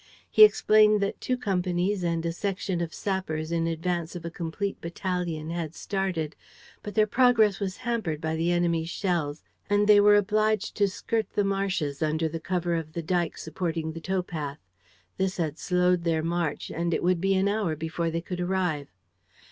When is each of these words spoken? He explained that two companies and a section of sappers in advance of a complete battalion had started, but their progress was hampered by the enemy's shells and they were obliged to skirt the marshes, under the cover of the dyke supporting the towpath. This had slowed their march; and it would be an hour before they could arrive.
He 0.31 0.43
explained 0.43 0.99
that 1.01 1.21
two 1.21 1.37
companies 1.37 2.03
and 2.03 2.25
a 2.25 2.31
section 2.31 2.81
of 2.81 2.91
sappers 2.91 3.51
in 3.51 3.67
advance 3.67 4.15
of 4.15 4.25
a 4.25 4.31
complete 4.31 4.81
battalion 4.81 5.51
had 5.51 5.75
started, 5.75 6.35
but 6.81 6.95
their 6.95 7.05
progress 7.05 7.59
was 7.59 7.77
hampered 7.85 8.19
by 8.19 8.35
the 8.35 8.51
enemy's 8.51 8.89
shells 8.89 9.43
and 9.69 9.85
they 9.85 10.01
were 10.01 10.15
obliged 10.15 10.73
to 10.77 10.87
skirt 10.87 11.27
the 11.35 11.43
marshes, 11.45 12.01
under 12.01 12.27
the 12.27 12.39
cover 12.39 12.73
of 12.73 12.93
the 12.93 13.03
dyke 13.03 13.37
supporting 13.37 13.91
the 13.91 14.01
towpath. 14.01 14.57
This 15.17 15.37
had 15.37 15.59
slowed 15.59 16.03
their 16.03 16.23
march; 16.23 16.71
and 16.71 16.95
it 16.95 17.03
would 17.03 17.21
be 17.21 17.35
an 17.35 17.47
hour 17.47 17.75
before 17.75 18.09
they 18.09 18.21
could 18.21 18.39
arrive. 18.41 18.87